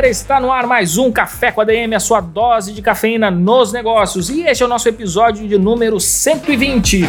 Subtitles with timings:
[0.00, 3.70] galera, está no ar mais um Café com ADM, a sua dose de cafeína nos
[3.70, 4.30] negócios.
[4.30, 7.04] E este é o nosso episódio de número 120.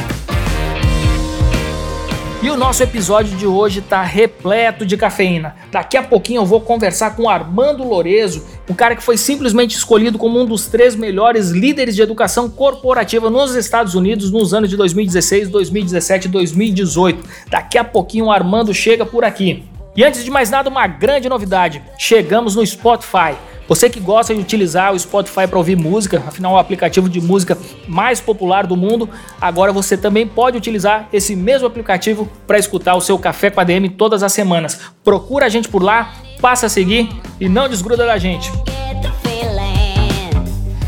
[2.44, 5.55] E o nosso episódio de hoje está repleto de cafeína.
[5.72, 10.18] Daqui a pouquinho eu vou conversar com Armando Lorezo, um cara que foi simplesmente escolhido
[10.18, 14.76] como um dos três melhores líderes de educação corporativa nos Estados Unidos nos anos de
[14.76, 17.23] 2016, 2017 e 2018.
[17.49, 19.70] Daqui a pouquinho o Armando chega por aqui.
[19.95, 23.36] E antes de mais nada, uma grande novidade: chegamos no Spotify.
[23.68, 27.22] Você que gosta de utilizar o Spotify para ouvir música, afinal é o aplicativo de
[27.22, 29.09] música mais popular do mundo,
[29.40, 33.63] agora você também pode utilizar esse mesmo aplicativo para escutar o seu Café com a
[33.63, 34.80] DM todas as semanas.
[35.04, 38.52] Procura a gente por lá, passa a seguir e não desgruda da gente.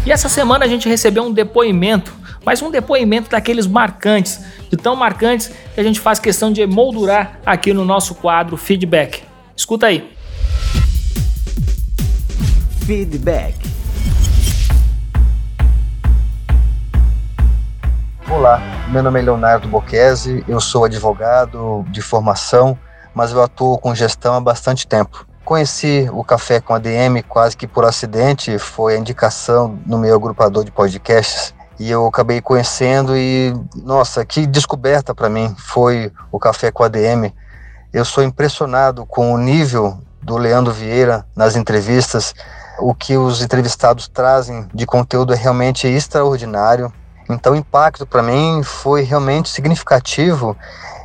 [0.05, 2.13] E essa semana a gente recebeu um depoimento,
[2.45, 7.39] mas um depoimento daqueles marcantes, de tão marcantes que a gente faz questão de emoldurar
[7.45, 9.23] aqui no nosso quadro Feedback.
[9.55, 10.11] Escuta aí.
[12.85, 13.55] Feedback.
[18.29, 22.77] Olá, meu nome é Leonardo Bocchese, eu sou advogado de formação,
[23.13, 25.25] mas eu atuo com gestão há bastante tempo.
[25.45, 30.63] Conheci o Café com ADM quase que por acidente, foi a indicação no meu agrupador
[30.63, 36.71] de podcasts e eu acabei conhecendo e nossa, que descoberta para mim foi o Café
[36.71, 37.31] com ADM.
[37.91, 42.33] Eu sou impressionado com o nível do Leandro Vieira nas entrevistas
[42.79, 46.91] o que os entrevistados trazem de conteúdo é realmente extraordinário.
[47.29, 50.57] Então, o impacto para mim foi realmente significativo,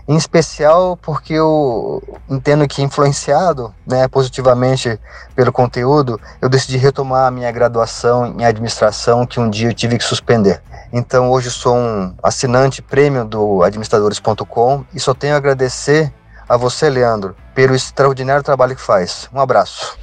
[0.08, 4.98] em especial porque eu entendo que, influenciado né, positivamente
[5.36, 9.98] pelo conteúdo, eu decidi retomar a minha graduação em administração, que um dia eu tive
[9.98, 10.62] que suspender.
[10.90, 16.10] Então, hoje sou um assinante prêmio do administradores.com e só tenho a agradecer
[16.48, 19.28] a você, Leandro, pelo extraordinário trabalho que faz.
[19.30, 19.98] Um abraço.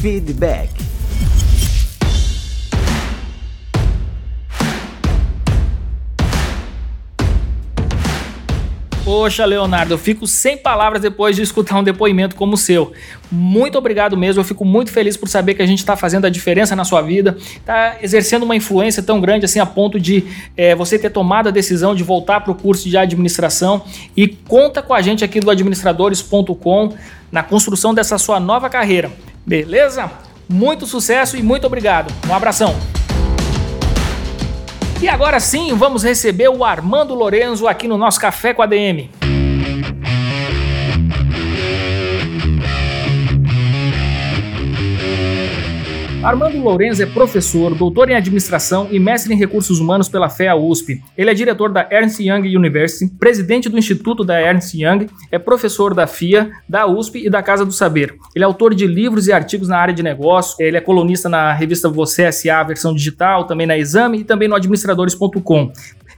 [0.00, 0.91] Feedback.
[9.04, 12.92] Poxa, Leonardo, eu fico sem palavras depois de escutar um depoimento como o seu.
[13.32, 16.30] Muito obrigado mesmo, eu fico muito feliz por saber que a gente está fazendo a
[16.30, 20.24] diferença na sua vida, está exercendo uma influência tão grande assim a ponto de
[20.56, 23.82] é, você ter tomado a decisão de voltar para o curso de administração
[24.16, 26.94] e conta com a gente aqui do administradores.com
[27.32, 29.10] na construção dessa sua nova carreira.
[29.44, 30.08] Beleza?
[30.48, 32.14] Muito sucesso e muito obrigado.
[32.28, 33.01] Um abração.
[35.02, 39.10] E agora sim, vamos receber o Armando Lorenzo aqui no nosso Café com a DM.
[46.22, 51.02] Armando Lourenço é professor, doutor em administração e mestre em recursos humanos pela FEA USP.
[51.18, 55.92] Ele é diretor da Ernst Young University, presidente do Instituto da Ernst Young, é professor
[55.92, 58.14] da FIA, da USP e da Casa do Saber.
[58.36, 61.52] Ele é autor de livros e artigos na área de negócio, ele é colunista na
[61.52, 65.72] revista Você SA, versão digital, também na Exame e também no administradores.com.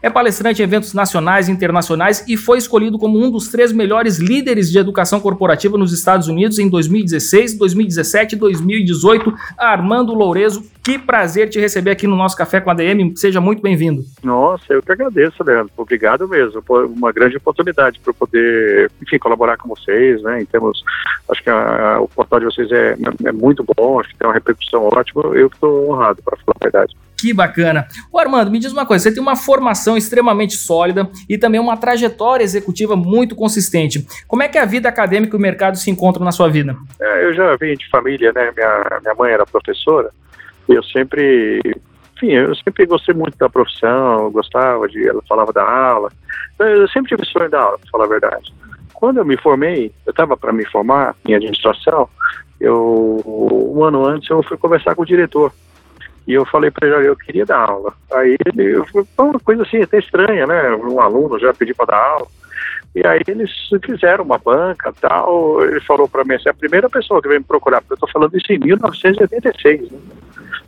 [0.05, 4.19] É palestrante em eventos nacionais e internacionais e foi escolhido como um dos três melhores
[4.19, 9.33] líderes de educação corporativa nos Estados Unidos em 2016, 2017 e 2018.
[9.57, 13.17] Armando Lourezo, que prazer te receber aqui no nosso Café com a DM.
[13.17, 14.05] Seja muito bem-vindo.
[14.23, 15.73] Nossa, eu que agradeço, Leandro.
[15.75, 16.63] Obrigado mesmo.
[16.63, 20.43] Por uma grande oportunidade para poder, enfim, colaborar com vocês, né?
[20.43, 20.85] Em termos,
[21.31, 22.95] acho que a, a, o portal de vocês é,
[23.25, 25.35] é muito bom, acho que tem uma repercussão ótima.
[25.35, 26.95] Eu estou honrado, para falar a verdade.
[27.25, 27.89] Que bacana.
[28.13, 31.75] O Armando, me diz uma coisa, você tem uma formação extremamente sólida e também uma
[31.75, 34.07] trajetória executiva muito consistente.
[34.29, 36.77] Como é que a vida acadêmica e o mercado se encontram na sua vida?
[37.01, 38.53] É, eu já vim de família, né?
[38.55, 40.11] Minha, minha mãe era professora
[40.69, 41.63] e eu sempre
[42.15, 46.13] enfim, eu sempre gostei muito da profissão, gostava de, ela falava da aula,
[46.59, 48.55] eu sempre tive sonho da aula, para falar a verdade.
[48.93, 52.07] Quando eu me formei, eu estava para me formar em administração,
[52.61, 53.23] eu,
[53.75, 55.53] um ano antes eu fui conversar com o diretor,
[56.27, 57.93] e eu falei para ele, eu queria dar aula.
[58.13, 60.75] Aí ele, foi uma coisa assim, até estranha, né?
[60.75, 62.27] Um aluno já pediu para dar aula.
[62.95, 63.51] E aí eles
[63.85, 65.63] fizeram uma banca tal.
[65.65, 67.97] Ele falou para mim, assim, é a primeira pessoa que veio me procurar, porque eu
[67.97, 69.99] estou falando isso em 1986, né?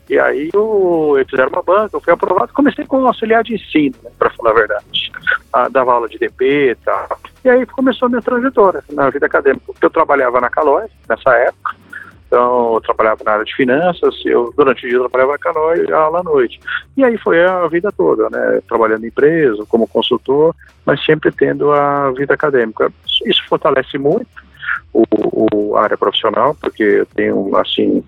[0.09, 3.97] E aí eu, eles fizeram uma banca, eu fui aprovado, comecei com auxiliar de ensino,
[4.05, 5.13] né, para falar a verdade.
[5.53, 7.19] Ah, dava aula de DP e tal.
[7.45, 11.31] E aí começou a minha trajetória na vida acadêmica, porque eu trabalhava na Calói nessa
[11.35, 11.75] época,
[12.27, 15.93] Então, eu trabalhava na área de finanças, eu durante o dia eu trabalhava canoa e
[15.93, 16.59] aula à noite.
[16.97, 18.61] E aí foi a vida toda, né?
[18.69, 22.93] Trabalhando em empresa, como consultor, mas sempre tendo a vida acadêmica.
[23.25, 24.27] Isso fortalece muito
[24.93, 28.03] o, o, a área profissional, porque eu tenho, assim,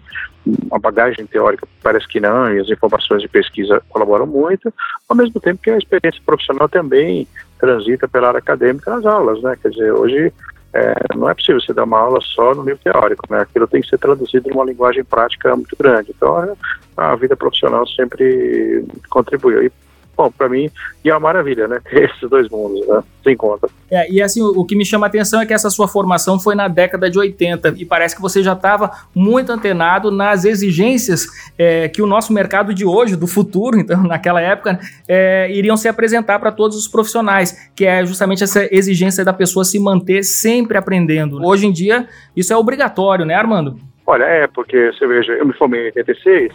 [0.70, 4.72] uma bagagem teórica parece que não, e as informações de pesquisa colaboram muito,
[5.08, 7.26] ao mesmo tempo que a experiência profissional também
[7.58, 9.56] transita pela área acadêmica nas aulas, né?
[9.60, 10.32] Quer dizer, hoje
[10.72, 13.40] é, não é possível você dar uma aula só no nível teórico, né?
[13.40, 16.12] Aquilo tem que ser traduzido numa linguagem prática muito grande.
[16.14, 16.56] Então,
[16.96, 19.64] a vida profissional sempre contribuiu.
[19.64, 19.72] E
[20.18, 20.68] bom, para mim,
[21.04, 21.80] e é uma maravilha, né?
[21.88, 23.02] Ter esses dois mundos, né?
[23.22, 23.68] Sem conta.
[23.88, 26.40] É, e assim, o, o, que me chama a atenção é que essa sua formação
[26.40, 31.26] foi na década de 80 e parece que você já estava muito antenado nas exigências
[31.56, 35.86] é, que o nosso mercado de hoje, do futuro, então, naquela época, é, iriam se
[35.86, 40.76] apresentar para todos os profissionais, que é justamente essa exigência da pessoa se manter sempre
[40.76, 41.40] aprendendo.
[41.44, 43.87] Hoje em dia, isso é obrigatório, né, Armando?
[44.10, 46.50] Olha, é, porque você veja, eu me formei em 86,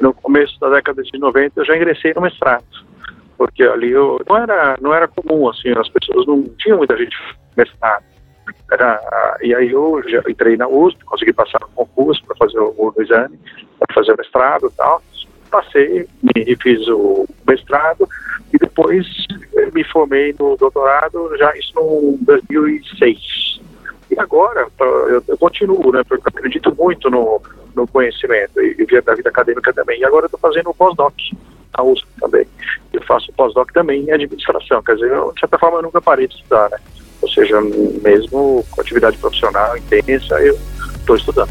[0.00, 2.64] no começo da década de 90 eu já ingressei no mestrado
[3.36, 7.16] porque ali eu, não era não era comum assim as pessoas não tinham muita gente
[7.56, 8.04] mestrado.
[8.70, 12.72] Era, e aí eu já entrei na USP consegui passar no concurso para fazer o,
[12.78, 13.36] o exame
[13.80, 15.02] para fazer o mestrado e tal.
[15.50, 16.06] Passei
[16.36, 18.08] e fiz o mestrado
[18.54, 19.04] e depois
[19.74, 23.60] me formei no doutorado já isso no 2006
[24.18, 27.40] agora eu, eu continuo né porque eu acredito muito no,
[27.74, 31.14] no conhecimento e, e da vida acadêmica também e agora eu estou fazendo o pós-doc
[31.76, 32.46] na USP também.
[32.92, 36.26] Eu faço pós-doc também em administração, quer dizer, eu, de certa forma eu nunca parei
[36.26, 36.78] de estudar, né?
[37.20, 40.58] Ou seja, mesmo com atividade profissional intensa, eu
[40.98, 41.50] estou estudando.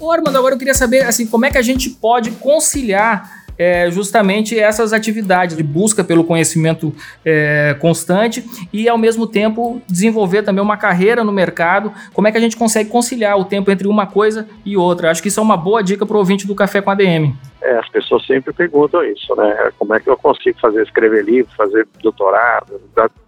[0.00, 3.90] Ô Armando, agora eu queria saber assim, como é que a gente pode conciliar é,
[3.90, 6.94] justamente essas atividades de busca pelo conhecimento
[7.24, 11.92] é, constante e, ao mesmo tempo, desenvolver também uma carreira no mercado.
[12.14, 15.10] Como é que a gente consegue conciliar o tempo entre uma coisa e outra?
[15.10, 17.34] Acho que isso é uma boa dica para o ouvinte do Café com ADM.
[17.60, 19.70] É, as pessoas sempre perguntam isso, né?
[19.76, 22.80] Como é que eu consigo fazer, escrever livro, fazer doutorado,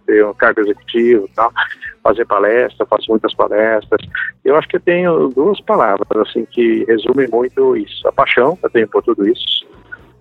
[0.05, 1.51] ter um cargo executivo tal,
[2.01, 4.01] fazer palestra, faço muitas palestras.
[4.43, 8.07] Eu acho que eu tenho duas palavras, assim, que resumem muito isso.
[8.07, 9.65] A paixão, eu tenho por tudo isso,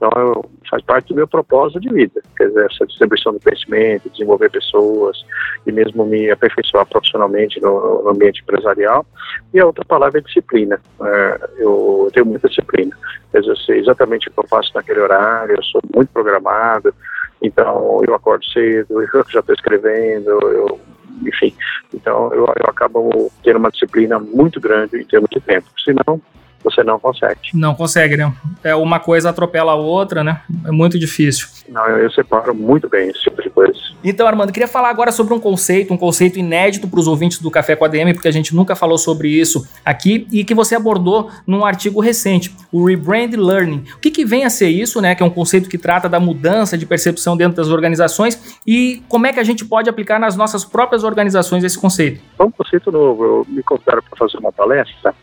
[0.00, 4.08] então, eu, faz parte do meu propósito de vida, quer dizer, essa distribuição do conhecimento,
[4.08, 5.22] desenvolver pessoas
[5.66, 9.04] e mesmo me aperfeiçoar profissionalmente no, no ambiente empresarial.
[9.52, 10.80] E a outra palavra é disciplina.
[11.02, 12.96] É, eu tenho muita disciplina.
[13.30, 16.94] Quer dizer, eu sei exatamente o que eu faço naquele horário, eu sou muito programado,
[17.42, 20.80] então eu acordo cedo, eu já estou escrevendo, eu
[21.26, 21.54] enfim.
[21.92, 25.68] Então eu, eu acabo tendo uma disciplina muito grande em termos de tempo.
[25.84, 26.18] Senão,
[26.62, 27.40] você não consegue.
[27.54, 28.32] Não consegue, né?
[28.62, 30.42] É uma coisa atropela a outra, né?
[30.64, 31.48] É muito difícil.
[31.68, 33.78] Não, eu, eu separo muito bem esse tipo de coisa.
[34.02, 37.50] Então, Armando, queria falar agora sobre um conceito, um conceito inédito para os ouvintes do
[37.50, 40.74] Café com a DM, porque a gente nunca falou sobre isso aqui e que você
[40.74, 43.84] abordou num artigo recente, o Rebrand Learning.
[43.96, 45.14] O que, que vem a ser isso, né?
[45.14, 49.26] Que é um conceito que trata da mudança de percepção dentro das organizações e como
[49.26, 52.20] é que a gente pode aplicar nas nossas próprias organizações esse conceito?
[52.38, 53.24] É um conceito novo.
[53.24, 55.14] Eu me convidaram para fazer uma palestra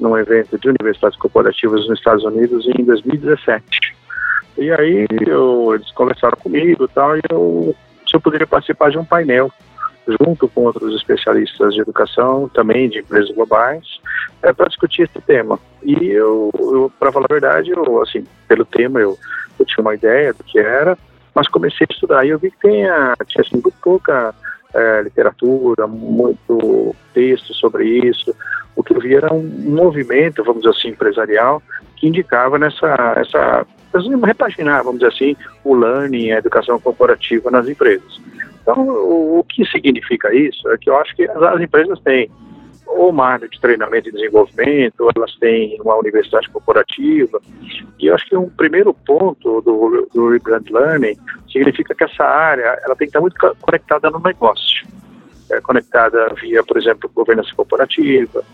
[0.00, 3.94] num evento de universidades corporativas nos Estados Unidos em 2017.
[4.58, 7.74] E aí eu, eles conversaram comigo e tal, e eu,
[8.08, 9.52] se eu poderia participar de um painel
[10.06, 13.84] junto com outros especialistas de educação, também de empresas globais,
[14.42, 15.58] é, para discutir esse tema.
[15.82, 19.16] E eu, eu para falar a verdade, eu, assim, pelo tema eu,
[19.58, 20.98] eu tinha uma ideia do que era,
[21.34, 24.34] mas comecei a estudar e eu vi que tinha, tinha assim, muito pouca
[24.74, 28.34] é, literatura, muito texto sobre isso,
[28.76, 31.62] o que eu vi era um movimento, vamos dizer assim, empresarial,
[31.96, 33.66] que indicava nessa, essa,
[34.24, 38.20] repaginar, vamos dizer assim, o learning, a educação corporativa nas empresas.
[38.62, 42.30] Então, o, o que significa isso é que eu acho que as, as empresas têm
[42.96, 47.40] uma área de treinamento e desenvolvimento, elas têm uma universidade corporativa.
[47.98, 51.16] E eu acho que um primeiro ponto do, do Rebrand Learning
[51.50, 54.86] significa que essa área ela tem que estar muito conectada no negócio.
[55.50, 58.44] É, conectada via, por exemplo, governança corporativa,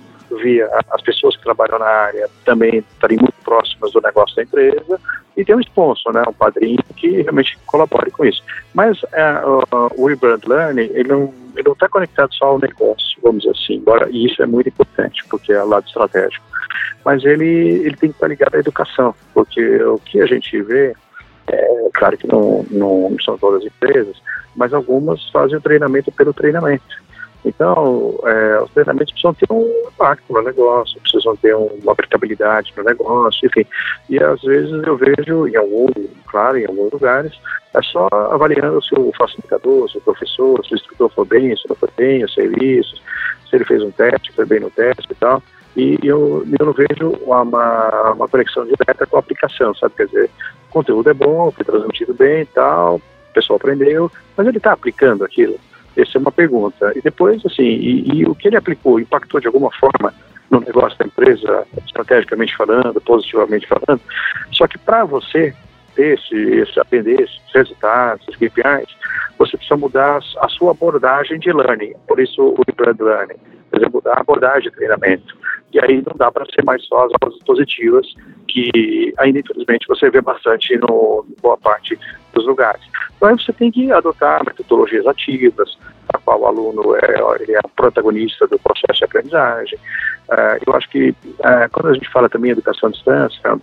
[0.42, 5.00] via as pessoas que trabalham na área também estarem muito próximas do negócio da empresa
[5.36, 8.42] e ter um sponsor, né, um padrinho que realmente colabore com isso.
[8.74, 11.34] Mas uh, o Rebrand Learning, ele não ele
[11.64, 15.24] não está conectado só ao negócio, vamos dizer assim, embora, e isso é muito importante,
[15.28, 16.44] porque é lado estratégico.
[17.04, 20.94] Mas ele, ele tem que estar ligado à educação, porque o que a gente vê,
[21.48, 24.16] é claro que não, não são todas as empresas,
[24.56, 27.06] mas algumas fazem o treinamento pelo treinamento.
[27.46, 33.46] Então, é, treinamentos precisam ter um impacto no negócio, precisam ter uma aplicabilidade no negócio,
[33.46, 33.64] enfim.
[34.10, 35.86] E às vezes eu vejo, em algum,
[36.36, 37.32] claro, em alguns lugares,
[37.74, 41.66] é só avaliando se o facilitador, se o professor, se o instrutor foi bem, se
[41.66, 42.96] não foi bem, o serviço,
[43.48, 45.42] se ele fez um teste, foi bem no teste e tal.
[45.74, 49.94] E eu, eu não vejo uma, uma conexão direta com a aplicação, sabe?
[49.96, 50.30] Quer dizer,
[50.68, 54.72] o conteúdo é bom, foi transmitido bem e tal, o pessoal aprendeu, mas ele está
[54.72, 55.58] aplicando aquilo?
[55.96, 56.92] Essa é uma pergunta.
[56.94, 60.12] E depois, assim, e, e, o que ele aplicou impactou de alguma forma
[60.50, 64.00] no negócio da empresa, estrategicamente falando, positivamente falando.
[64.52, 65.54] Só que para você
[65.96, 68.94] ter esse, esse, esses resultados, esses KPIs,
[69.38, 71.94] você precisa mudar a sua abordagem de learning.
[72.06, 73.36] Por isso o brand learning.
[73.72, 75.36] Dizer, mudar a abordagem de treinamento.
[75.72, 78.06] E aí não dá para ser mais só as aulas positivas,
[78.48, 81.98] que ainda infelizmente você vê bastante no boa parte
[82.32, 82.80] dos lugares.
[83.16, 85.76] Então aí você tem que adotar metodologias ativas,
[86.14, 89.78] a qual o aluno é, é protagonista do processo de aprendizagem.
[90.30, 93.60] Uh, eu acho que uh, quando a gente fala também em educação à distância,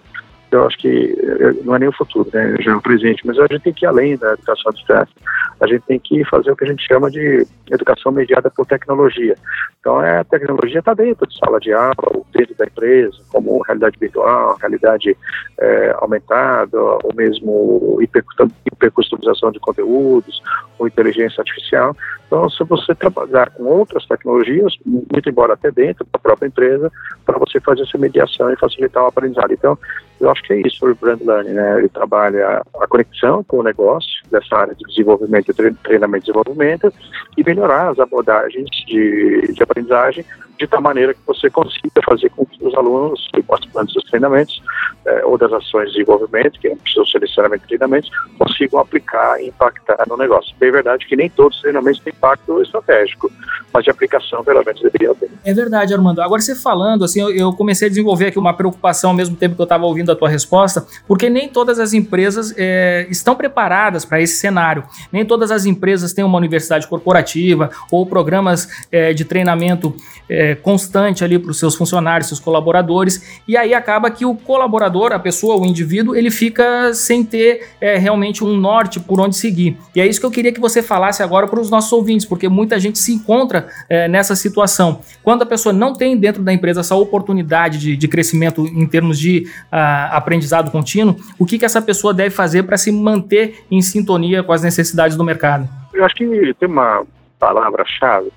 [0.54, 1.16] eu acho que
[1.64, 3.86] não é nem o futuro, né, já é o presente, mas a gente tem que
[3.86, 5.16] ir além da educação à distância.
[5.60, 9.36] A gente tem que fazer o que a gente chama de educação mediada por tecnologia.
[9.80, 11.94] Então, é, a tecnologia está dentro de sala de aula,
[12.34, 15.18] dentro da empresa, como realidade virtual, realidade
[15.60, 20.42] é, aumentada, ou mesmo hipercustomização de conteúdos,
[20.78, 21.96] ou inteligência artificial.
[22.34, 26.92] Então, se você trabalhar com outras tecnologias, muito embora até dentro da própria empresa,
[27.24, 29.54] para você fazer essa mediação e facilitar o aprendizado.
[29.54, 29.78] Então,
[30.20, 31.78] eu acho que é isso o Brand Learning, né?
[31.78, 36.92] Ele trabalha a conexão com o negócio dessa área de desenvolvimento, treinamento e desenvolvimento
[37.38, 40.26] e melhorar as abordagens de, de aprendizagem
[40.58, 44.62] de tal maneira que você consiga fazer com que os alunos e participantes dos treinamentos
[45.06, 49.48] eh, ou das ações de desenvolvimento, que não precisam ser necessariamente treinamentos, consigam aplicar e
[49.48, 50.56] impactar no negócio.
[50.60, 53.30] Bem é verdade que nem todos os treinamentos têm impacto estratégico,
[53.74, 55.30] mas de aplicação, pelo menos, deveria ter.
[55.44, 56.22] É verdade, Armando.
[56.22, 59.62] Agora, você falando, assim, eu, comecei a desenvolver aqui uma preocupação ao mesmo tempo que
[59.62, 64.22] eu estava ouvindo a tua resposta, porque nem todas as empresas é, estão preparadas para
[64.22, 64.84] esse cenário.
[65.12, 69.96] Nem todas as empresas têm uma universidade corporativa ou programas é, de treinamento
[70.30, 75.12] é, constante ali para os seus funcionários, seus colaboradores, e aí acaba que o colaborador,
[75.12, 79.78] a pessoa, o indivíduo, ele fica sem ter é, realmente um norte por onde seguir.
[79.96, 82.48] E é isso que eu queria que você falasse agora para os nossos ouvintes, porque
[82.48, 85.02] muita gente se encontra é, nessa situação.
[85.24, 89.18] Quando a pessoa não tem dentro da empresa essa oportunidade de, de crescimento em termos
[89.20, 93.82] de uh, aprendizado contínuo, o que, que essa pessoa deve fazer para se manter em
[93.82, 95.68] sintonia com as necessidades do mercado?
[95.94, 97.04] Eu acho que tem uma
[97.40, 98.32] palavra-chave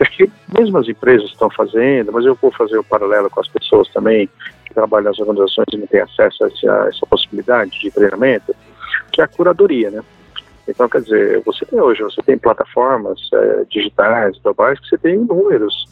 [0.00, 3.48] Acho que mesmo as empresas estão fazendo, mas eu vou fazer o paralelo com as
[3.48, 4.30] pessoas também
[4.64, 8.56] que trabalham nas organizações e não têm acesso a essa, a essa possibilidade de treinamento,
[9.12, 10.02] que é a curadoria, né?
[10.70, 15.18] Então, quer dizer, você tem hoje, você tem plataformas é, digitais, globais, que você tem
[15.18, 15.86] números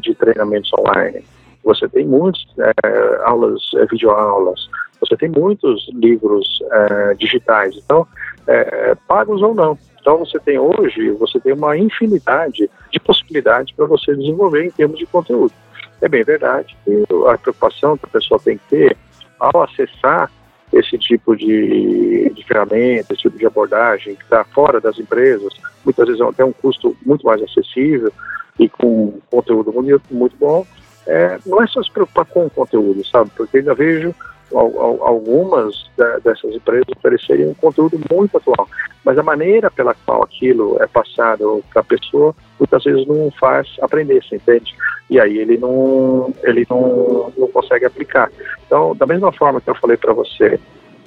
[0.00, 1.24] de treinamentos online.
[1.64, 4.68] Você tem muitas é, aulas, é, videoaulas,
[5.00, 8.06] você tem muitos livros é, digitais, então,
[8.46, 9.78] é, pagos ou não.
[10.00, 14.98] Então você tem hoje, você tem uma infinidade de possibilidades para você desenvolver em termos
[14.98, 15.52] de conteúdo.
[16.00, 18.96] É bem verdade que a preocupação que a pessoa tem que ter
[19.38, 20.30] ao acessar
[20.72, 25.52] esse tipo de, de ferramenta, esse tipo de abordagem que está fora das empresas,
[25.84, 28.12] muitas vezes até um custo muito mais acessível
[28.58, 30.66] e com conteúdo muito, muito bom,
[31.06, 33.30] é, não é só se preocupar com o conteúdo, sabe?
[33.36, 34.14] Porque ainda vejo
[34.54, 35.90] algumas
[36.22, 38.68] dessas empresas oferecerem um conteúdo muito atual,
[39.04, 43.68] mas a maneira pela qual aquilo é passado para a pessoa muitas vezes não faz
[43.80, 44.74] aprender, você entende?
[45.10, 48.30] E aí ele não, ele não, não consegue aplicar.
[48.66, 50.58] Então, da mesma forma que eu falei para você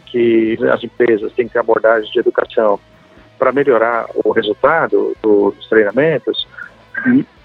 [0.05, 2.79] que as empresas têm que ter abordagens de educação
[3.37, 6.47] para melhorar o resultado dos treinamentos,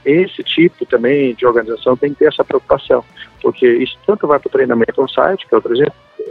[0.05, 3.05] esse tipo também de organização tem que ter essa preocupação,
[3.43, 5.63] porque isso tanto vai para o treinamento on-site, que é o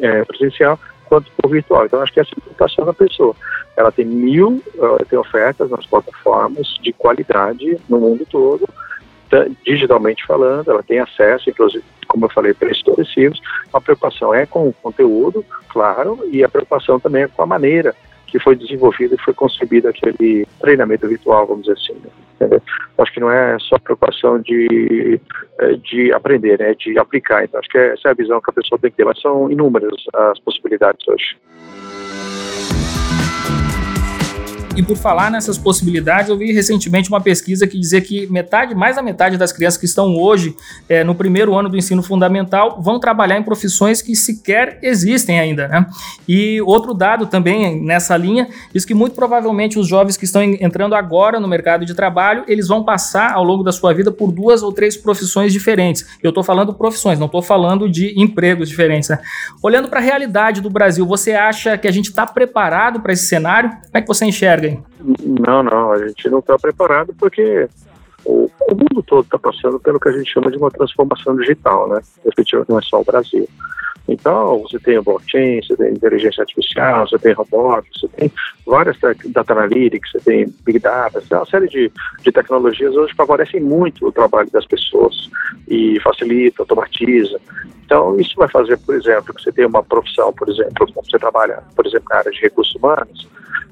[0.02, 1.86] é, presencial, quanto por virtual.
[1.86, 3.36] Então, acho que essa é preocupação da pessoa.
[3.76, 8.68] Ela tem mil, uh, tem ofertas nas plataformas de qualidade no mundo todo,
[9.66, 13.40] digitalmente falando, ela tem acesso, inclusive, como eu falei, preços expressivos.
[13.72, 17.96] A preocupação é com o conteúdo, claro, e a preocupação também é com a maneira
[18.30, 21.94] que foi desenvolvido e foi concebido aquele treinamento virtual, vamos dizer assim.
[22.40, 22.62] Né?
[22.98, 25.20] Acho que não é só preocupação de,
[25.60, 27.44] é, de aprender, né, de aplicar.
[27.44, 29.52] Então, acho que essa é a visão que a pessoa tem que ter, mas são
[29.52, 31.38] inúmeras as possibilidades hoje.
[34.76, 38.96] E por falar nessas possibilidades, eu vi recentemente uma pesquisa que dizia que metade, mais
[38.96, 40.56] da metade das crianças que estão hoje
[40.88, 45.68] é, no primeiro ano do ensino fundamental vão trabalhar em profissões que sequer existem ainda,
[45.68, 45.86] né?
[46.28, 50.96] E outro dado também nessa linha diz que muito provavelmente os jovens que estão entrando
[50.96, 54.64] agora no mercado de trabalho, eles vão passar ao longo da sua vida por duas
[54.64, 56.06] ou três profissões diferentes.
[56.22, 59.10] Eu estou falando profissões, não estou falando de empregos diferentes.
[59.10, 59.20] Né?
[59.62, 63.26] Olhando para a realidade do Brasil, você acha que a gente está preparado para esse
[63.26, 63.70] cenário?
[63.70, 64.59] Como é que você enxerga?
[65.26, 67.68] Não, não, a gente não está preparado porque
[68.26, 71.88] o, o mundo todo está passando pelo que a gente chama de uma transformação digital,
[71.90, 72.02] né?
[72.26, 73.48] Efetivamente não é só o Brasil.
[74.10, 78.32] Então, você tem o blockchain, você tem inteligência artificial, você tem robótica, você tem
[78.66, 81.92] várias data analytics, você tem big data, uma série de,
[82.24, 85.30] de tecnologias hoje favorecem muito o trabalho das pessoas
[85.68, 87.40] e facilita, automatiza.
[87.86, 91.64] Então, isso vai fazer, por exemplo, que você tenha uma profissão, por exemplo, você trabalha,
[91.76, 93.28] por exemplo, na área de recursos humanos,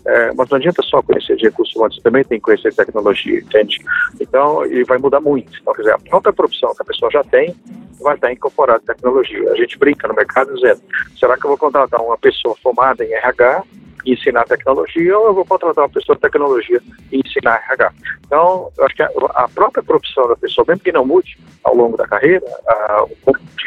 [0.08, 3.40] é, mas não adianta só conhecer de recursos humanos, você também tem que conhecer tecnologia,
[3.40, 3.82] entende?
[4.22, 5.52] Então, e vai mudar muito.
[5.60, 7.54] Então, quer dizer, a própria profissão que a pessoa já tem
[8.00, 9.52] vai estar incorporada em tecnologia.
[9.52, 10.82] A gente brinca no mercado dizendo,
[11.20, 13.64] será que eu vou contratar uma pessoa formada em RH
[14.06, 17.92] e ensinar tecnologia ou eu vou contratar uma pessoa de tecnologia e ensinar RH?
[18.26, 21.76] Então, eu acho que a, a própria profissão da pessoa, mesmo que não mude ao
[21.76, 23.06] longo da carreira, a,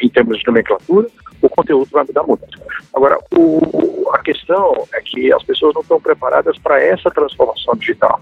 [0.03, 1.07] em termos de nomenclatura,
[1.43, 2.47] o conteúdo vai mudar muito.
[2.95, 8.21] Agora, o, a questão é que as pessoas não estão preparadas para essa transformação digital,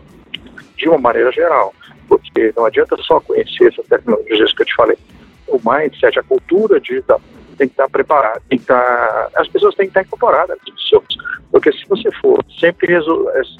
[0.77, 1.75] de uma maneira geral,
[2.09, 4.99] porque não adianta só conhecer essas tecnologias que eu te falei.
[5.47, 7.21] O mindset, a cultura digital,
[7.57, 11.03] tem que estar preparada, tem que estar, as pessoas têm que estar incorporadas nisso,
[11.51, 12.95] porque se você for sempre.
[12.95, 13.01] É,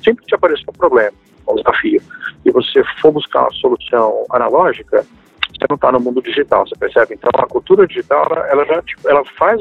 [0.03, 1.12] sempre te aparecer um problema,
[1.49, 2.00] um desafio,
[2.45, 5.05] e você for buscar uma solução analógica,
[5.59, 7.15] você não está no mundo digital, você percebe?
[7.15, 9.61] Então a cultura digital, ela, ela já tipo, ela faz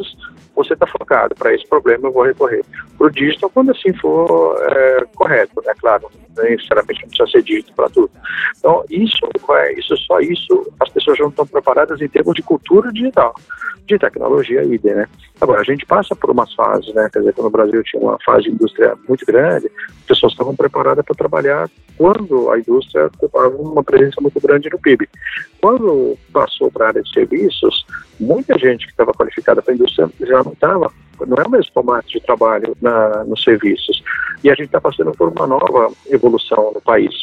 [0.58, 2.66] você está focado para esse problema, eu vou recorrer
[2.98, 5.72] para o digital quando assim for é, correto, né?
[5.80, 8.10] Claro, necessariamente não precisa ser dito para tudo.
[8.58, 12.92] Então isso vai, isso só isso as pessoas não estão preparadas em termos de cultura
[12.92, 13.36] digital,
[13.86, 15.08] de tecnologia idem, né?
[15.40, 17.08] Agora a gente passa por umas fases, né?
[17.14, 20.56] Quer dizer, quando o Brasil tinha uma fase de indústria muito grande, as pessoas estavam
[20.56, 25.08] preparadas para trabalhar quando a indústria ocupava uma presença muito grande no PIB.
[25.68, 27.86] Quando passou para a área de serviços,
[28.18, 30.90] muita gente que estava qualificada para a indústria já não estava,
[31.28, 34.02] não é o mesmo formato de trabalho na, nos serviços.
[34.46, 37.14] E a gente está passando por uma nova evolução no país,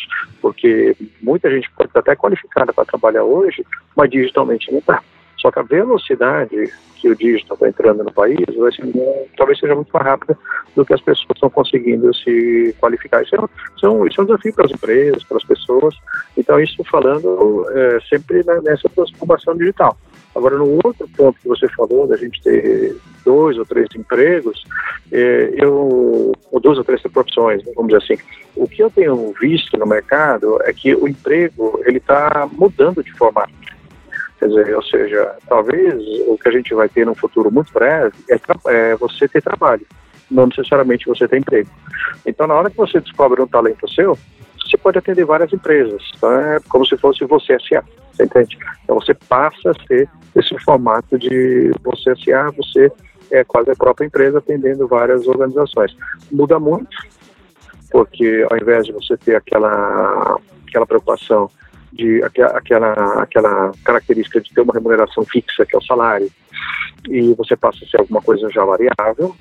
[0.42, 3.64] porque muita gente pode estar até qualificada para trabalhar hoje,
[3.96, 5.02] mas digitalmente não está.
[5.44, 8.86] Só que a velocidade que o digital está entrando no país vai ser,
[9.36, 10.38] talvez seja muito mais rápida
[10.74, 13.22] do que as pessoas estão conseguindo se qualificar.
[13.22, 13.38] Isso é,
[13.76, 15.94] isso é, um, isso é um desafio para as empresas, para as pessoas.
[16.34, 19.98] Então, isso falando é, sempre nessa transformação digital.
[20.34, 24.64] Agora, no outro ponto que você falou, da gente ter dois ou três empregos,
[25.12, 28.22] é, eu, ou duas ou três profissões, vamos dizer assim,
[28.56, 33.12] o que eu tenho visto no mercado é que o emprego ele está mudando de
[33.12, 33.52] formato.
[34.44, 35.94] Quer dizer, ou seja, talvez
[36.28, 39.86] o que a gente vai ter no futuro muito breve é, é você ter trabalho,
[40.30, 41.70] não necessariamente você ter emprego.
[42.26, 44.18] Então, na hora que você descobre um talento seu,
[44.62, 46.56] você pode atender várias empresas, tá?
[46.56, 48.58] é como se fosse você SA, você entende?
[48.82, 52.92] Então você passa a ser esse formato de você SA, você
[53.30, 55.96] é quase a própria empresa atendendo várias organizações.
[56.30, 56.98] Muda muito,
[57.90, 61.50] porque ao invés de você ter aquela, aquela preocupação
[61.94, 66.30] de aquela, aquela característica de ter uma remuneração fixa, que é o salário,
[67.08, 69.34] e você passa a ser alguma coisa já variável,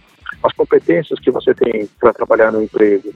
[0.43, 3.13] as competências que você tem para trabalhar no emprego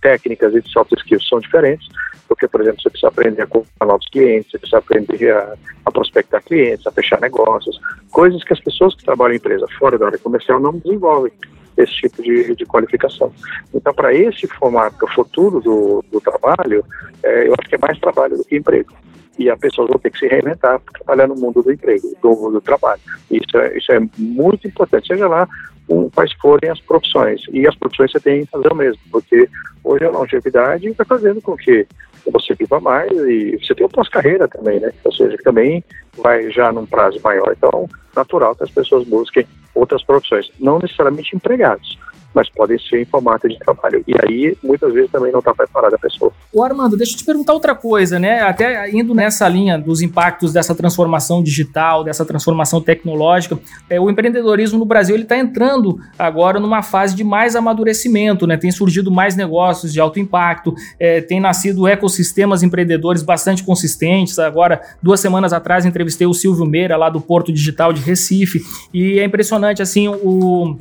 [0.00, 1.88] técnicas e de soft skills são diferentes,
[2.28, 5.90] porque, por exemplo, você precisa aprender a comprar novos clientes, você precisa aprender a, a,
[5.90, 10.06] prospectar clientes, a fechar negócios, coisas que as pessoas que trabalham em empresa fora da
[10.06, 11.32] área comercial não desenvolvem
[11.76, 13.32] esse tipo de, de qualificação.
[13.74, 16.84] Então, para esse formato, futuro do, do trabalho,
[17.22, 18.92] é, eu acho que é mais trabalho do que emprego
[19.38, 22.50] e as pessoas vão ter que se reinventar para trabalhar no mundo do emprego, do,
[22.50, 23.00] do trabalho.
[23.30, 25.46] Isso é, isso é muito importante, seja lá
[25.88, 27.42] um, quais forem as profissões.
[27.52, 29.48] E as profissões você tem que fazer o mesmo, porque
[29.84, 31.86] hoje a longevidade está fazendo com que
[32.32, 34.92] você viva mais e você tem o pós-carreira também, né?
[35.04, 35.84] Ou seja, também
[36.16, 37.54] vai já num prazo maior.
[37.56, 41.98] Então, natural que as pessoas busquem outras profissões, não necessariamente empregados,
[42.36, 44.04] mas podem ser em formato de trabalho.
[44.06, 46.30] E aí, muitas vezes, também não está preparada a pessoa.
[46.52, 48.42] O Armando, deixa eu te perguntar outra coisa, né?
[48.42, 54.78] Até indo nessa linha dos impactos dessa transformação digital, dessa transformação tecnológica, é, o empreendedorismo
[54.78, 58.58] no Brasil ele está entrando agora numa fase de mais amadurecimento, né?
[58.58, 64.38] Tem surgido mais negócios de alto impacto, é, tem nascido ecossistemas empreendedores bastante consistentes.
[64.38, 68.60] Agora, duas semanas atrás, entrevistei o Silvio Meira lá do Porto Digital de Recife
[68.92, 70.76] e é impressionante assim o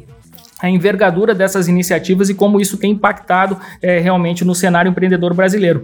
[0.66, 5.84] a envergadura dessas iniciativas e como isso tem impactado é, realmente no cenário empreendedor brasileiro.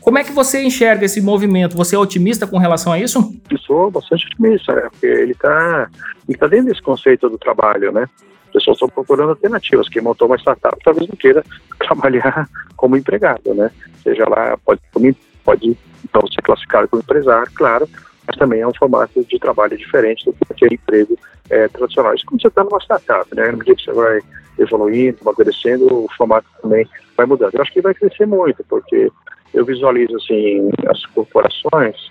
[0.00, 1.76] Como é que você enxerga esse movimento?
[1.76, 3.34] Você é otimista com relação a isso?
[3.50, 4.88] Eu sou bastante otimista, né?
[4.90, 5.88] porque ele está
[6.28, 8.08] ele tá dentro desse conceito do trabalho, né?
[8.46, 9.88] As pessoas estão procurando alternativas.
[9.88, 11.44] Quem montou uma startup talvez não queira
[11.78, 13.70] trabalhar como empregado, né?
[14.02, 14.80] Seja lá, pode,
[15.44, 17.88] pode então, ser classificado como empresário, claro,
[18.36, 21.18] também é um formato de trabalho diferente do que aquele emprego
[21.50, 22.14] é, tradicional.
[22.14, 23.50] Isso como você está numa startup, né?
[23.50, 24.20] No dia que você vai
[24.58, 27.54] evoluindo, amadurecendo, o formato também vai mudando.
[27.54, 29.10] Eu acho que vai crescer muito, porque
[29.52, 32.10] eu visualizo assim as corporações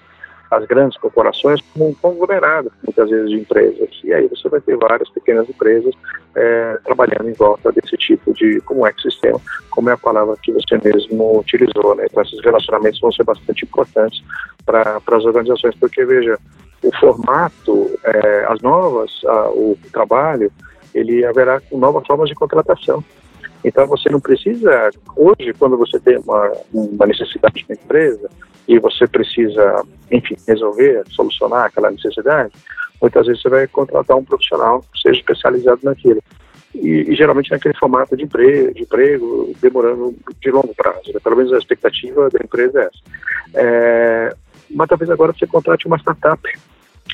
[0.55, 3.89] as grandes corporações como um conglomerado, muitas vezes, de empresas.
[4.03, 5.93] E aí você vai ter várias pequenas empresas
[6.35, 9.39] é, trabalhando em volta desse tipo de, como ecossistema,
[9.69, 11.95] como é a palavra que você mesmo utilizou.
[11.95, 12.05] Né?
[12.09, 14.23] Então, esses relacionamentos vão ser bastante importantes
[14.65, 16.37] para as organizações, porque, veja,
[16.83, 20.51] o formato, é, as novas, a, o trabalho,
[20.93, 23.03] ele haverá novas formas de contratação.
[23.65, 28.29] Então você não precisa, hoje, quando você tem uma, uma necessidade na empresa,
[28.67, 32.53] e você precisa, enfim, resolver, solucionar aquela necessidade,
[33.01, 36.21] muitas vezes você vai contratar um profissional que seja especializado naquilo.
[36.75, 41.11] E, e geralmente naquele formato de emprego, de emprego, demorando de longo prazo.
[41.13, 41.19] Né?
[41.23, 42.99] Pelo menos a expectativa da empresa é essa.
[43.55, 44.35] É,
[44.69, 46.41] mas talvez agora você contrate uma startup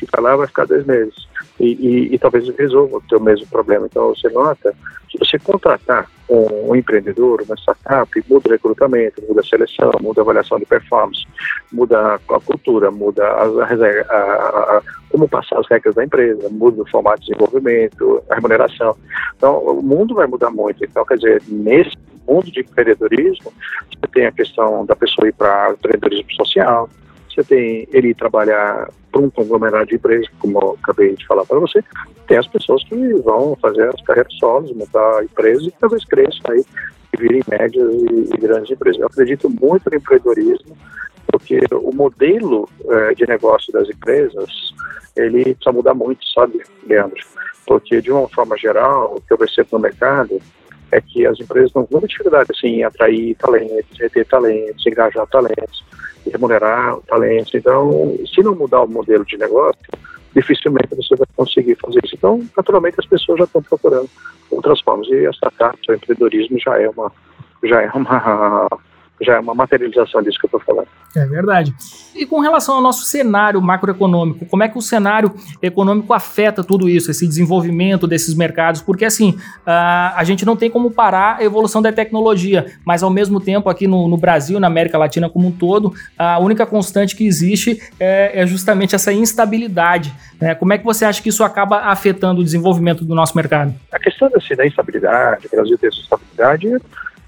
[0.05, 1.15] está lá vai ficar dois meses
[1.59, 3.85] e, e, e talvez resolva o teu mesmo problema.
[3.85, 4.75] Então você nota
[5.09, 10.21] que você contratar um, um, empreendedor, uma startup, muda o recrutamento, muda a seleção, muda
[10.21, 11.25] a avaliação de performance,
[11.71, 16.89] muda a cultura, muda a, a, a, como passar as regras da empresa, muda o
[16.89, 18.95] formato de desenvolvimento, a remuneração.
[19.35, 20.83] Então, o mundo vai mudar muito.
[20.85, 23.51] Então, quer dizer, nesse mundo de empreendedorismo,
[23.89, 26.89] você tem a questão da pessoa ir para empreendedorismo social,
[27.33, 31.59] você tem ele trabalhar para um conglomerado de empresas, como eu acabei de falar para
[31.59, 31.83] você,
[32.27, 36.51] tem as pessoas que vão fazer as carreiras solos, montar a empresa e talvez cresçam
[36.51, 36.63] aí
[37.13, 39.01] e virem médias e, e, grandes empresas.
[39.01, 40.77] Eu acredito muito no empreendedorismo,
[41.27, 44.73] porque o modelo é, de negócio das empresas,
[45.15, 47.19] ele precisa mudar muito, sabe, Leandro?
[47.65, 50.41] Porque, de uma forma geral, o que eu percebo no mercado
[50.91, 55.25] é que as empresas estão com muita dificuldade assim, em atrair talentos, reter talentos, engajar
[55.27, 55.83] talentos
[56.29, 57.55] remunerar o talento.
[57.57, 59.81] Então, se não mudar o modelo de negócio,
[60.35, 62.15] dificilmente você vai conseguir fazer isso.
[62.15, 64.09] Então, naturalmente, as pessoas já estão procurando
[64.49, 65.07] outras formas.
[65.07, 67.11] E a startup, o empreendedorismo já é uma,
[67.63, 68.67] já é uma
[69.21, 70.87] já é uma materialização disso que eu estou falando.
[71.15, 71.73] É verdade.
[72.15, 76.89] E com relação ao nosso cenário macroeconômico, como é que o cenário econômico afeta tudo
[76.89, 78.81] isso, esse desenvolvimento desses mercados?
[78.81, 83.09] Porque assim, a, a gente não tem como parar a evolução da tecnologia, mas ao
[83.09, 87.15] mesmo tempo aqui no, no Brasil, na América Latina como um todo, a única constante
[87.15, 90.13] que existe é, é justamente essa instabilidade.
[90.39, 90.55] Né?
[90.55, 93.73] Como é que você acha que isso acaba afetando o desenvolvimento do nosso mercado?
[93.91, 96.67] A questão assim, da instabilidade, o Brasil ter essa instabilidade,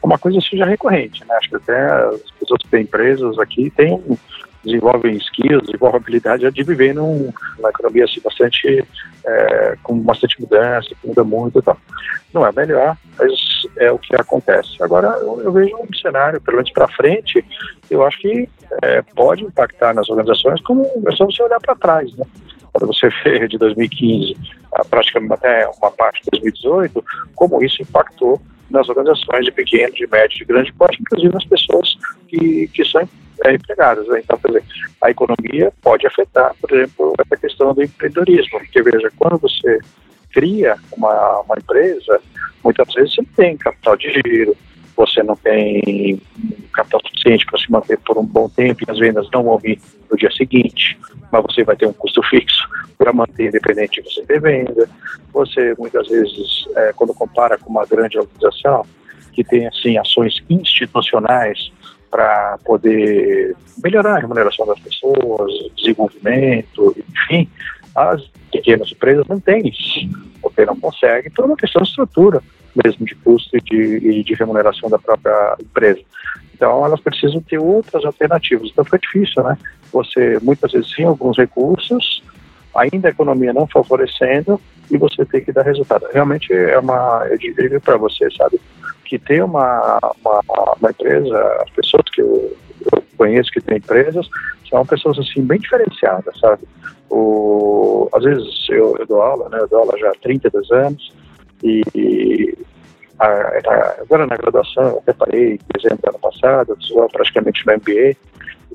[0.08, 1.36] uma coisa seja recorrente, né?
[1.36, 4.02] Acho que até as pessoas que têm empresas aqui têm
[4.63, 8.84] desenvolvem skills, desenvolvem habilidade de viver num, numa economia assim, bastante
[9.26, 11.78] é, com bastante mudança, que muda muito e tal.
[12.34, 13.32] Não é melhor, mas
[13.78, 14.82] é o que acontece.
[14.82, 17.44] Agora eu, eu vejo um cenário, pelo menos para frente,
[17.89, 18.50] eu acho que
[18.82, 22.26] é, pode impactar nas organizações como é só você olhar para trás, né?
[22.72, 24.38] Quando você vê de 2015,
[24.89, 27.04] praticamente até uma parte de 2018,
[27.36, 28.42] como isso impactou
[28.74, 31.96] nas organizações de pequeno, de médio, de grande porte, inclusive nas pessoas
[32.28, 33.08] que, que são
[33.46, 34.08] é, empregadas.
[34.08, 34.22] Né?
[34.24, 34.68] Então, por exemplo,
[35.02, 39.80] a economia pode afetar, por exemplo, essa questão do empreendedorismo, porque, veja, quando você
[40.32, 42.20] cria uma, uma empresa,
[42.64, 44.58] muitas vezes você não tem capital de giro,
[44.95, 46.21] você não tem
[46.71, 49.79] capital suficiente para se manter por um bom tempo e as vendas não vão vir
[50.10, 50.97] no dia seguinte,
[51.32, 54.89] mas você vai ter um custo fixo para manter independente de você ter venda.
[55.34, 58.86] Você, muitas vezes, é, quando compara com uma grande organização,
[59.34, 61.71] que tem, assim, ações institucionais
[62.10, 67.49] para poder melhorar a remuneração das pessoas, desenvolvimento, enfim,
[67.95, 70.08] as pequenas empresas não têm isso,
[70.54, 72.42] porque não conseguem por uma questão de estrutura
[72.84, 76.02] mesmo de custo e de, de remuneração da própria empresa.
[76.56, 78.70] Então, elas precisam ter outras alternativas.
[78.72, 79.58] Então, foi difícil, né?
[79.92, 82.24] Você, muitas vezes, tem alguns recursos,
[82.76, 86.08] ainda a economia não favorecendo, e você tem que dar resultado.
[86.12, 88.60] Realmente é uma, eu diria para você, sabe,
[89.06, 90.42] que ter uma, uma,
[90.80, 92.22] uma, empresa, as pessoas que
[93.13, 94.28] conheço que têm empresas,
[94.69, 96.63] são pessoas assim bem diferenciadas, sabe?
[97.10, 99.60] O, às vezes eu, eu dou aula, né?
[99.62, 101.13] Eu dou aula já há 32 anos
[101.63, 102.58] e
[103.19, 107.65] a, a, agora na graduação, eu até parei em dezembro do ano passado, eu praticamente
[107.65, 108.17] no MBA,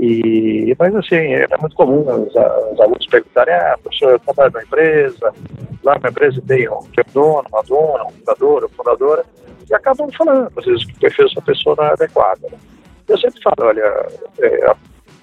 [0.00, 4.62] E, mas assim, é muito comum os, os alunos perguntarem, ah, professor, eu trabalho na
[4.62, 5.34] empresa,
[5.82, 9.24] lá na empresa tem um, tem um dono, uma dona, um fundador, uma fundadora,
[9.68, 12.42] e acabam falando, às vezes, que o perfil dessa pessoa não é adequado.
[12.42, 12.58] Né?
[13.08, 14.06] Eu sempre falo, olha,
[14.40, 14.74] é,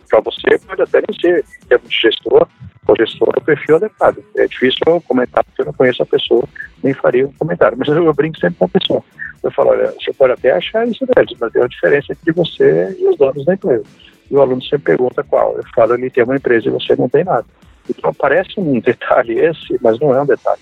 [0.10, 2.48] para você pode até nem ser de gestor
[2.88, 4.24] ou gestor o perfil adequado.
[4.36, 6.44] É difícil eu comentar porque eu não conheço a pessoa,
[6.84, 7.78] nem faria um comentário.
[7.78, 9.04] Mas eu, eu brinco sempre com a pessoa.
[9.44, 12.98] Eu falo, olha, você pode até achar isso dele, mas tem uma diferença entre você
[13.00, 13.84] e os donos da empresa.
[14.30, 15.56] E o aluno sempre pergunta qual.
[15.58, 17.46] Eu falo, ele tem uma empresa e você não tem nada.
[17.90, 20.62] Então parece um detalhe esse, mas não é um detalhe.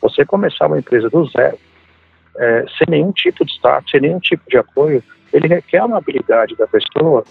[0.00, 1.58] Você começar uma empresa do zero,
[2.36, 5.02] é, sem nenhum tipo de status, sem nenhum tipo de apoio,
[5.34, 7.24] ele requer uma habilidade da pessoa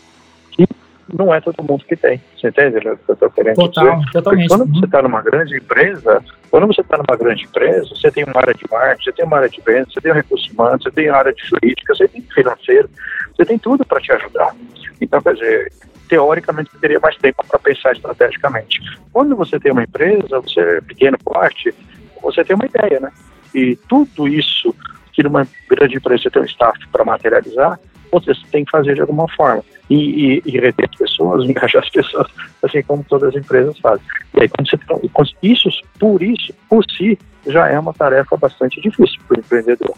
[0.52, 0.68] que
[1.12, 2.22] não é todo mundo que tem.
[2.38, 4.12] Você entende o que eu estou querendo Total, dizer?
[4.12, 4.48] Totalmente.
[4.48, 8.26] Porque quando você está numa grande empresa, quando você está numa grande empresa, você tem
[8.26, 10.82] uma área de marketing, você tem uma área de vendas, você tem um recurso humano,
[10.82, 12.90] você tem uma área de jurídica, você tem financeiro,
[13.36, 14.54] você tem tudo para te ajudar.
[15.00, 15.72] Então, quer dizer,
[16.10, 18.82] teoricamente você teria mais tempo para pensar estrategicamente.
[19.12, 21.74] Quando você tem uma empresa, você é pequeno porte,
[22.22, 23.12] você tem uma ideia, né?
[23.56, 24.76] E tudo isso
[25.14, 27.80] que numa grande empresa você tem um staff para materializar,
[28.20, 29.64] você tem que fazer de alguma forma.
[29.90, 32.28] E, e, e reter as pessoas, engajar as pessoas,
[32.62, 34.06] assim como todas as empresas fazem.
[34.36, 39.20] E aí, quando você, isso, por isso, por si, já é uma tarefa bastante difícil
[39.28, 39.96] para o empreendedor.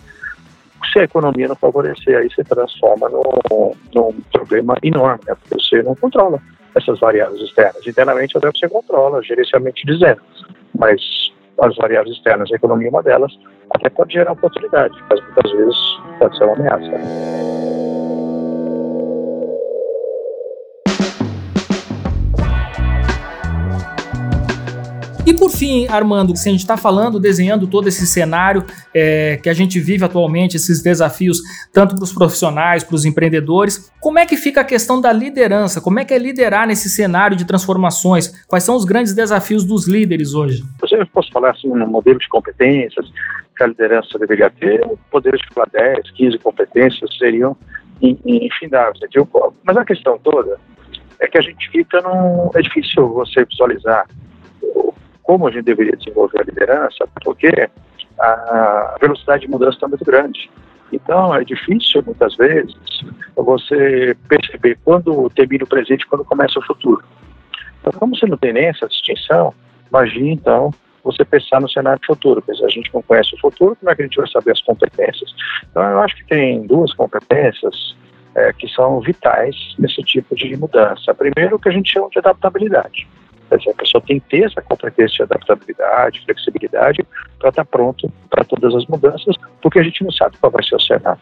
[0.91, 5.35] Se a economia não favorecer, aí você transforma num, num problema enorme, né?
[5.35, 6.41] porque você não controla
[6.75, 7.85] essas variáveis externas.
[7.85, 10.21] Internamente até você controla, gerencialmente dizendo,
[10.77, 11.01] mas
[11.59, 13.31] as variáveis externas, a economia é uma delas,
[13.73, 15.77] até pode gerar oportunidade, mas muitas vezes
[16.19, 17.74] pode ser uma ameaça.
[25.25, 29.49] E por fim, Armando, se a gente está falando, desenhando todo esse cenário é, que
[29.49, 31.41] a gente vive atualmente, esses desafios,
[31.73, 35.81] tanto para os profissionais, para os empreendedores, como é que fica a questão da liderança?
[35.81, 38.45] Como é que é liderar nesse cenário de transformações?
[38.47, 40.63] Quais são os grandes desafios dos líderes hoje?
[40.91, 43.11] Eu posso falar assim, no modelo de competências
[43.57, 47.57] que a liderança deveria ter, poderes de falar 10, 15 competências seriam
[48.01, 48.99] infindáveis.
[49.63, 50.59] Mas a questão toda
[51.19, 52.51] é que a gente fica num.
[52.53, 54.05] É difícil você visualizar
[55.25, 57.69] como a gente deveria desenvolver a liderança, porque
[58.19, 60.49] a velocidade de mudança está muito grande.
[60.93, 62.75] Então, é difícil, muitas vezes,
[63.35, 67.03] você perceber quando termina o presente e quando começa o futuro.
[67.81, 69.53] Então, como você não tem nem essa distinção,
[69.89, 70.71] imagine, então,
[71.03, 72.43] você pensar no cenário futuro.
[72.55, 74.61] Se a gente não conhece o futuro, como é que a gente vai saber as
[74.61, 75.35] competências?
[75.69, 77.95] Então, eu acho que tem duas competências
[78.35, 81.13] é, que são vitais nesse tipo de mudança.
[81.13, 83.07] Primeiro, o que a gente chama de adaptabilidade.
[83.55, 87.05] Quer dizer, a pessoa tem que ter essa competência de adaptabilidade, flexibilidade,
[87.39, 90.63] para estar tá pronto para todas as mudanças, porque a gente não sabe qual vai
[90.63, 91.21] ser o cenário.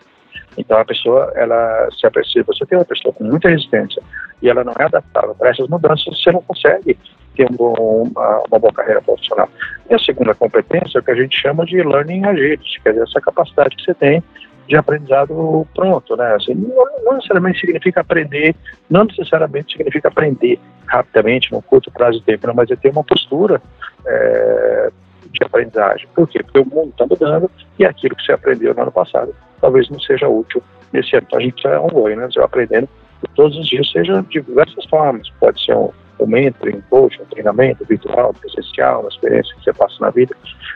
[0.57, 4.01] Então a pessoa, ela se apercebe, você tem uma pessoa com muita resistência
[4.41, 6.97] e ela não é adaptável para essas mudanças, você não consegue
[7.35, 9.49] ter um bom, uma, uma, boa carreira profissional.
[9.89, 13.03] E a segunda competência é o que a gente chama de learning agility, quer dizer,
[13.03, 14.23] essa capacidade que você tem
[14.67, 16.36] de aprendizado pronto, né?
[16.36, 18.56] Assim, não, não, necessariamente significa aprender,
[18.89, 23.04] não necessariamente significa aprender rapidamente, num curto prazo de tempo, não, mas é ter uma
[23.04, 23.62] postura
[24.06, 24.91] é,
[25.32, 26.08] de aprendizagem.
[26.15, 26.41] Por quê?
[26.43, 29.99] Porque o mundo está mudando e aquilo que você aprendeu no ano passado talvez não
[29.99, 31.26] seja útil nesse ano.
[31.26, 32.26] Então a gente precisa ongoing, né?
[32.28, 32.89] Você vai aprendendo
[33.36, 35.30] todos os dias, seja de diversas formas.
[35.39, 39.73] Pode ser um, um mentoring, um coach, um treinamento virtual, presencial, uma experiência que você
[39.73, 40.36] passa na vida.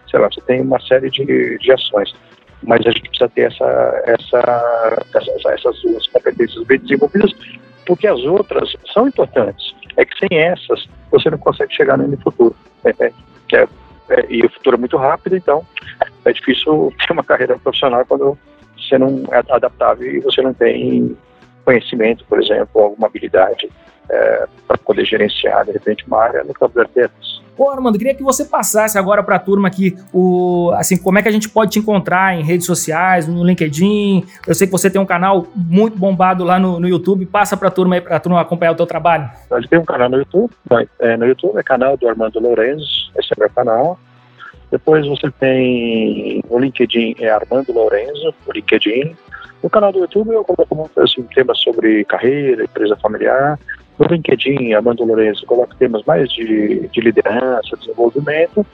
[0.09, 2.15] Sei lá, você tem uma série de, de ações
[2.63, 7.31] mas a gente precisa ter essa, essa, essa, essas duas competências bem desenvolvidas,
[7.85, 9.75] porque as outras são importantes.
[9.95, 12.55] É que sem essas você não consegue chegar no futuro.
[12.83, 12.93] Né?
[13.53, 13.67] É,
[14.09, 15.65] é, e o futuro é muito rápido, então
[16.25, 18.37] é difícil ter uma carreira profissional quando
[18.77, 21.17] você não é adaptável e você não tem
[21.65, 23.69] conhecimento, por exemplo, alguma habilidade
[24.09, 27.36] é, para poder gerenciar, de repente, uma área no campo das arquitetos.
[27.57, 31.23] Pô, Armando, queria que você passasse agora para a turma aqui o, assim, como é
[31.23, 34.23] que a gente pode te encontrar em redes sociais, no LinkedIn.
[34.45, 37.25] Eu sei que você tem um canal muito bombado lá no, no YouTube.
[37.25, 39.27] Passa para a turma aí, para a turma acompanhar o teu trabalho.
[39.49, 40.51] A gente tem um canal no YouTube.
[40.99, 43.99] É, no YouTube é canal do Armando Lourenço, esse é meu canal.
[44.69, 49.15] Depois você tem o LinkedIn, é Armando Lourenço, o LinkedIn.
[49.63, 53.57] No canal do YouTube eu coloco assim, temas sobre carreira, empresa familiar.
[53.99, 58.65] No LinkedIn, Armando Lourenço, coloco temas mais de, de liderança, desenvolvimento.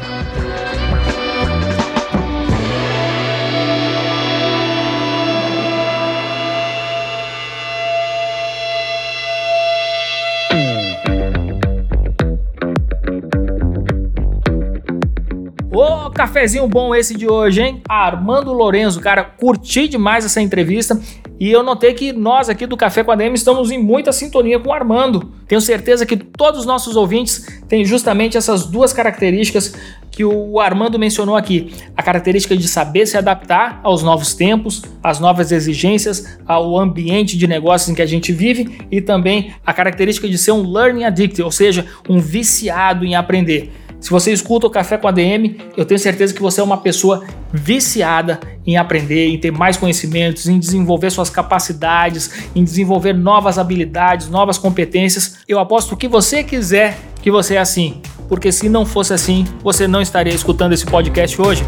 [16.32, 17.82] Cafezinho bom esse de hoje, hein?
[17.86, 20.98] Armando Lorenzo, cara, curti demais essa entrevista
[21.38, 24.58] e eu notei que nós aqui do Café com a DM estamos em muita sintonia
[24.58, 25.30] com o Armando.
[25.46, 29.74] Tenho certeza que todos os nossos ouvintes têm justamente essas duas características
[30.10, 35.20] que o Armando mencionou aqui: a característica de saber se adaptar aos novos tempos, às
[35.20, 40.26] novas exigências, ao ambiente de negócios em que a gente vive e também a característica
[40.26, 43.81] de ser um learning addict, ou seja, um viciado em aprender.
[44.02, 46.78] Se você escuta o Café com a DM, eu tenho certeza que você é uma
[46.78, 53.60] pessoa viciada em aprender, em ter mais conhecimentos, em desenvolver suas capacidades, em desenvolver novas
[53.60, 55.38] habilidades, novas competências.
[55.46, 59.86] Eu aposto que você quiser que você é assim, porque se não fosse assim, você
[59.86, 61.62] não estaria escutando esse podcast hoje.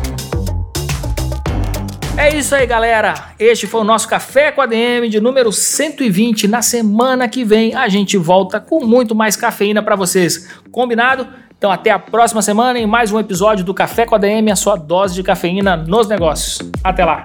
[2.16, 3.32] É isso aí, galera.
[3.38, 6.48] Este foi o nosso Café com a DM de número 120.
[6.48, 10.48] Na semana que vem a gente volta com muito mais cafeína para vocês.
[10.72, 11.43] Combinado?
[11.64, 14.54] Então até a próxima semana em mais um episódio do Café com a DM, a
[14.54, 16.58] sua dose de cafeína nos negócios.
[16.84, 17.24] Até lá.